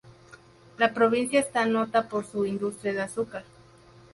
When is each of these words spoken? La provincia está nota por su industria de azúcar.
La 0.79 0.95
provincia 0.95 1.39
está 1.39 1.63
nota 1.67 2.09
por 2.09 2.25
su 2.25 2.43
industria 2.43 2.91
de 2.93 3.01
azúcar. 3.03 3.43